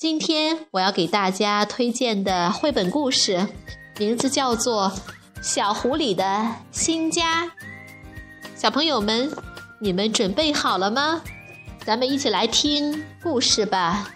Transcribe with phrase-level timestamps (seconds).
[0.00, 3.46] 今天我要给大家推荐的绘本故事，
[3.98, 4.90] 名字叫做
[5.42, 7.44] 《小狐狸的新家》。
[8.56, 9.30] 小朋友们，
[9.78, 11.20] 你们准备好了吗？
[11.84, 14.14] 咱们一起来听故事吧。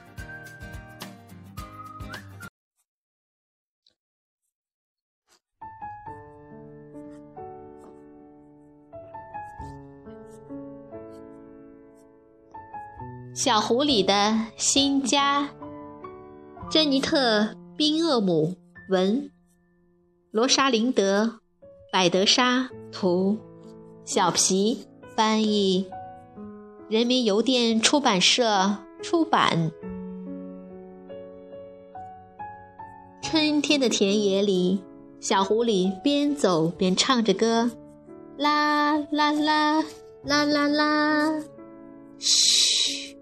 [13.34, 15.46] 小狐狸的新家。
[16.70, 17.42] 珍妮特·
[17.77, 18.56] 宾厄姆
[18.88, 19.30] 文，
[20.30, 21.25] 罗莎琳德·
[21.92, 23.38] 百德莎图，
[24.05, 25.86] 小皮翻译，
[26.88, 29.70] 人民邮电出版社出版。
[33.22, 34.83] 春天的田野里，
[35.20, 37.70] 小狐狸边走边唱着歌，
[38.36, 39.83] 啦啦啦
[40.25, 41.42] 啦啦啦，
[42.19, 43.13] 嘘。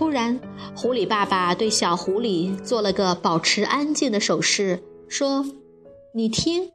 [0.00, 0.40] 突然。
[0.74, 5.44] 狐狸爸爸对小狐狸做了个保持安静的手势，说
[6.16, 6.70] ：“你听。”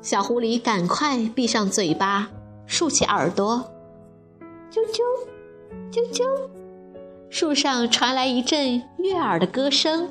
[0.00, 2.30] 小狐狸赶快闭上嘴巴，
[2.64, 3.64] 竖起耳朵，
[4.70, 5.00] 啾啾，
[5.90, 6.24] 啾啾。
[7.28, 10.08] 树上传来一阵悦耳的歌声，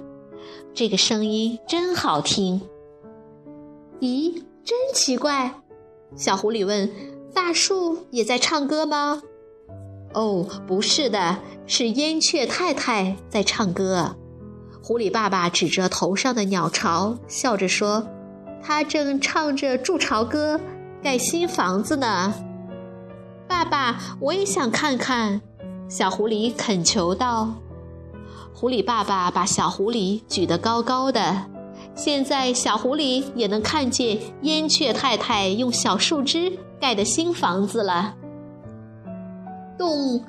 [0.74, 2.62] 这个声音真好听。
[4.02, 5.62] 咦，真奇怪！
[6.18, 6.92] 小狐狸问
[7.34, 9.24] ：“大树也在唱歌吗？”
[10.14, 14.16] 哦，不是的，是燕雀太太在唱歌。
[14.82, 18.08] 狐狸爸爸指着头上的鸟巢，笑着说
[18.64, 20.60] ：“它正唱着筑巢歌，
[21.04, 22.34] 盖新房子呢。”
[23.48, 25.42] 爸爸，我也想看看。
[25.88, 27.54] 小狐狸恳求道。
[28.54, 31.46] 狐狸爸爸把小狐狸举得高高的，
[31.96, 38.16] 现在小狐狸也能看见燕雀太太用小树枝盖的新房子了。
[39.80, 40.24] 咚！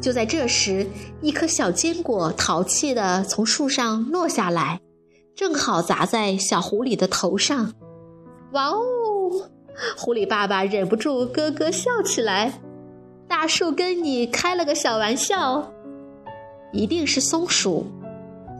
[0.00, 0.86] 就在这时，
[1.20, 4.80] 一颗小坚果淘气地从树上落下来，
[5.34, 7.74] 正好砸在小狐狸的头上。
[8.52, 8.80] 哇哦！
[9.96, 12.60] 狐狸爸爸忍不住咯咯笑起来。
[13.26, 15.72] 大树跟你开了个小玩笑，
[16.72, 17.86] 一定是松鼠。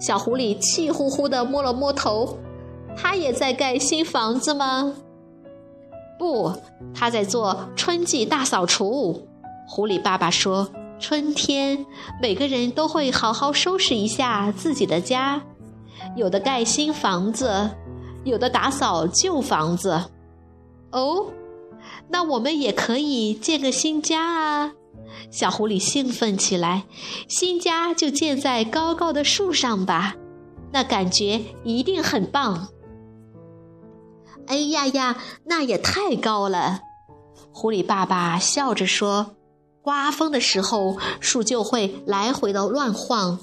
[0.00, 2.38] 小狐狸气呼呼地摸了摸头，
[2.97, 4.94] 它也在盖新房子吗？
[6.19, 6.52] 不，
[6.94, 9.28] 它在做春季大扫除。
[9.67, 11.87] 狐狸爸爸说：“春天，
[12.21, 15.43] 每个人都会好好收拾一下自己的家，
[16.17, 17.71] 有的盖新房子，
[18.25, 20.11] 有的打扫旧房子。
[20.91, 21.33] 哦，
[22.09, 24.73] 那我们也可以建个新家啊！”
[25.31, 26.84] 小狐狸兴奋起来
[27.29, 30.17] ：“新家就建在高高的树上吧，
[30.73, 32.69] 那感觉一定很棒。”
[34.49, 36.81] 哎呀呀，那也太高了！
[37.53, 39.37] 狐狸爸爸笑着说。
[39.82, 43.38] 刮风的时候，树就会来回的乱晃，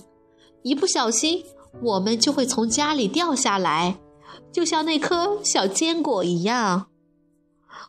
[0.64, 1.44] 一不小心，
[1.84, 4.00] 我们就会从家里掉下来，
[4.52, 6.88] 就像那颗小坚果一样。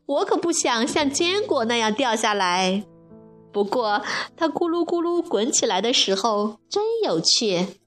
[0.07, 2.85] 我可不想像坚果那样掉下来。
[3.53, 4.03] 不过，
[4.37, 7.81] 它咕噜咕噜滚起来的时候真有趣。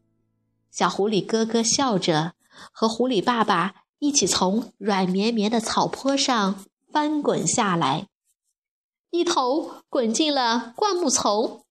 [0.72, 2.34] 小狐狸咯咯笑着，
[2.72, 8.07] 和狐狸爸爸一起从软绵绵的草坡上翻滚下来。
[9.16, 11.62] 一头滚进了灌木丛。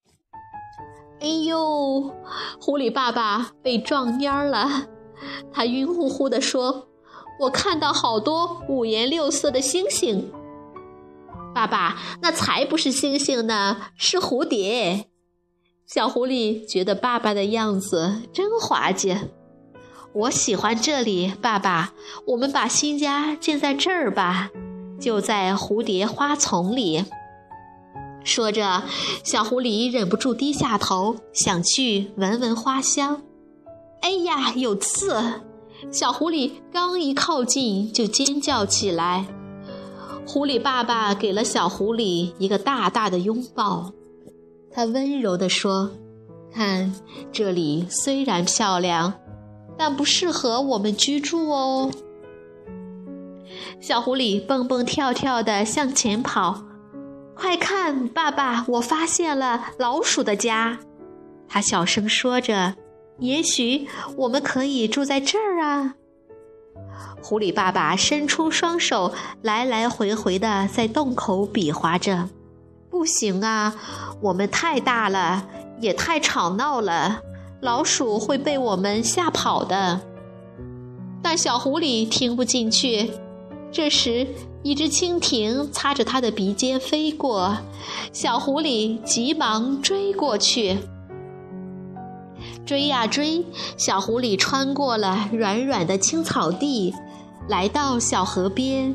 [1.20, 2.14] 哎呦，
[2.60, 4.86] 狐狸爸爸被撞蔫儿了，
[5.52, 6.86] 他晕乎乎地说
[7.42, 10.30] ：“我看到好多五颜六色的星星。”
[11.52, 15.08] 爸爸，那才不是星星呢，是蝴蝶。
[15.84, 19.16] 小狐狸觉得爸爸的样子真滑稽。
[20.12, 21.92] 我喜欢这里，爸爸，
[22.28, 24.50] 我们把新家建在这儿吧，
[25.00, 27.04] 就在蝴蝶花丛里。
[28.24, 28.82] 说着，
[29.24, 33.22] 小狐狸忍不住低下头，想去闻闻花香。
[34.00, 35.40] 哎呀，有刺！
[35.90, 39.26] 小狐狸刚一靠近，就尖叫起来。
[40.24, 43.92] 狐狸爸爸给了小狐狸一个大大的拥抱，
[44.70, 45.90] 他温柔地说
[46.54, 46.94] ：“看，
[47.32, 49.14] 这里虽然漂亮，
[49.76, 51.90] 但不适合我们居住哦。”
[53.80, 56.62] 小狐狸蹦蹦跳跳地向前跑。
[57.42, 60.78] 快看，爸爸，我发现了老鼠的家。
[61.48, 62.76] 他小声说着
[63.18, 65.96] ：“也许我们可以住在这儿啊。”
[67.20, 69.12] 狐狸爸爸伸出双手，
[69.42, 72.28] 来来回回的在洞口比划着。
[72.88, 73.74] 不行啊，
[74.20, 75.48] 我们太大了，
[75.80, 77.22] 也太吵闹了，
[77.60, 80.00] 老鼠会被我们吓跑的。
[81.20, 83.10] 但小狐狸听不进去。
[83.72, 84.28] 这时，
[84.62, 87.56] 一只蜻蜓擦着它的鼻尖飞过，
[88.12, 90.78] 小狐狸急忙追过去。
[92.64, 93.44] 追呀追，
[93.76, 96.94] 小狐狸穿过了软软的青草地，
[97.48, 98.94] 来到小河边。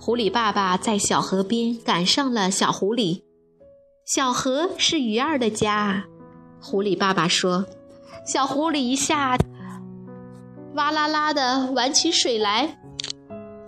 [0.00, 3.22] 狐狸爸爸在小河边赶上了小狐狸。
[4.06, 6.04] 小河是鱼儿的家，
[6.60, 7.66] 狐狸爸爸说。
[8.26, 9.36] 小狐狸一下，
[10.74, 12.81] 哇啦啦的玩起水来。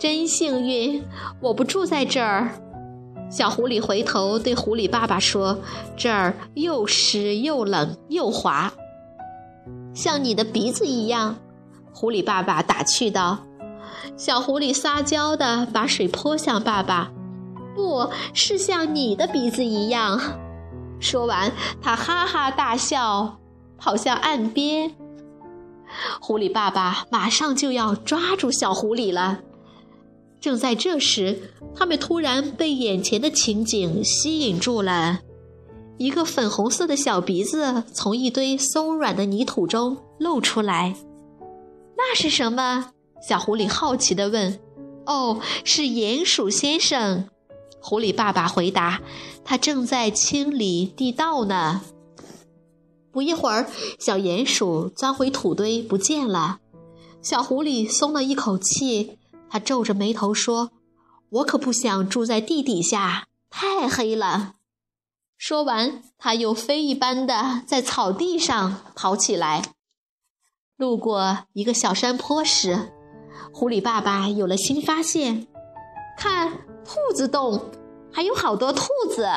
[0.05, 1.03] 真幸运，
[1.41, 2.51] 我不住在这儿。
[3.31, 5.59] 小狐狸回头对狐狸爸爸说
[5.97, 8.71] ：“这儿又湿又冷又滑，
[9.95, 11.37] 像你的鼻子一样。”
[11.95, 13.39] 狐狸爸爸打趣道。
[14.15, 17.11] 小狐狸撒娇的把水泼向爸爸，
[17.75, 20.21] 不是像你的鼻子一样。
[21.01, 21.51] 说完，
[21.81, 23.39] 他哈哈大笑，
[23.79, 24.95] 跑向岸边。
[26.21, 29.39] 狐狸爸爸马上就要抓住小狐狸了。
[30.45, 35.21] 正在这时，他们突然被眼前的情景吸引住了。
[35.97, 40.97] 一个粉红色的小鼻子从一堆松软的泥土中露出来。
[41.97, 42.91] 那是什么？
[43.27, 44.61] 小狐狸好奇地问。
[45.07, 47.27] 哦，是鼹鼠先生。
[47.81, 49.01] 狐狸爸爸回答
[49.47, 51.81] ：“他正在清理地道呢。”
[53.11, 53.67] 不一会儿，
[53.99, 56.59] 小鼹鼠钻回土堆不见了。
[57.23, 59.17] 小狐狸松了一口气。
[59.49, 60.73] 他皱着眉头说
[61.31, 64.55] ：“我可不想住在地底下，太黑了。”
[65.39, 69.63] 说完，他又飞一般的在草地上跑起来。
[70.77, 72.93] 路过一个小山坡时，
[73.53, 75.47] 狐狸爸爸有了新发现：
[76.17, 76.53] 看，
[76.85, 77.71] 兔子洞，
[78.13, 79.29] 还有好多兔子，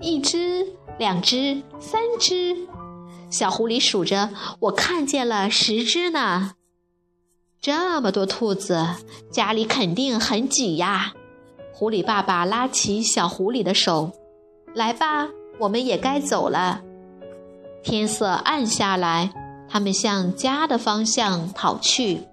[0.00, 2.68] 一只、两只、三只。
[3.30, 4.30] 小狐狸数着，
[4.60, 6.52] 我看见了十只呢。
[7.64, 8.86] 这么多兔子，
[9.30, 11.14] 家里肯定很挤呀！
[11.72, 14.12] 狐狸爸爸拉起小狐狸的手
[14.76, 16.82] ：“来吧，我们也该走了。”
[17.82, 19.32] 天色暗下来，
[19.66, 22.24] 他们向家的方向跑去。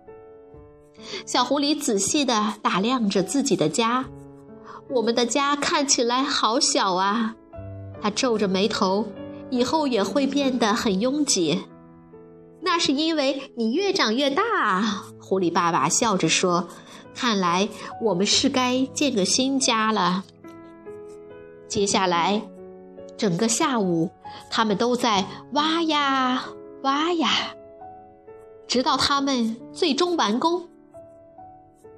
[1.26, 4.04] 小狐狸仔细地打量着自己的家，
[4.90, 7.38] 我们的家看起来好小啊！
[8.02, 9.08] 他皱着眉头，
[9.50, 11.64] 以后也会变得很拥挤。
[12.64, 14.82] 那是因为你越长越大，
[15.20, 16.68] 狐狸爸爸笑着说
[17.16, 17.68] ：“看来
[18.02, 20.24] 我们是该建个新家了。”
[21.68, 22.44] 接下来，
[23.18, 24.12] 整个下午，
[24.50, 26.46] 他们都在挖呀
[26.84, 27.30] 挖呀，
[28.68, 30.68] 直到他们最终完工。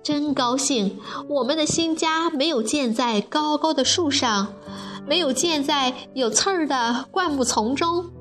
[0.01, 0.99] 真高兴，
[1.29, 4.53] 我们的新家没有建在高高的树上，
[5.07, 8.11] 没有建在有刺儿的灌木丛中，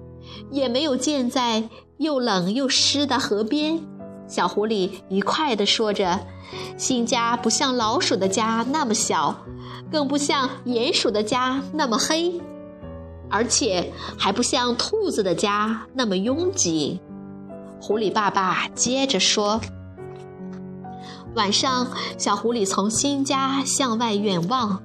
[0.51, 1.69] 也没有建在。
[1.99, 3.81] 又冷又湿的河边，
[4.27, 6.19] 小狐狸愉快地说着
[6.77, 9.35] ：“新家不像老鼠的家那么小，
[9.91, 12.41] 更不像鼹鼠的家那么黑，
[13.31, 17.01] 而且还不像兔子的家那么拥挤。”
[17.81, 19.61] 狐狸爸爸接着说
[21.37, 21.87] ：“晚上，
[22.19, 24.83] 小狐狸从新家向外远望，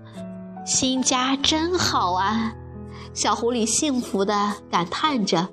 [0.65, 2.53] 新家真好啊！”
[3.13, 5.47] 小狐狸幸福地感叹着。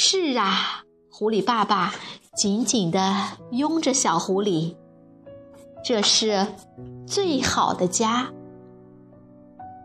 [0.00, 1.92] 是啊，狐狸爸爸
[2.36, 3.16] 紧紧地
[3.50, 4.76] 拥着小狐狸，
[5.84, 6.46] 这是
[7.04, 8.28] 最好的家，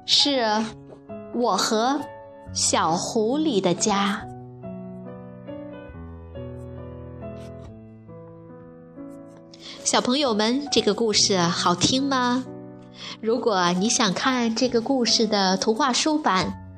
[0.05, 0.45] 是
[1.33, 1.99] 我和
[2.53, 4.23] 小狐狸的家。
[9.83, 12.45] 小朋友们，这个故事好听吗？
[13.19, 16.59] 如果你想看这个故事的图画书版。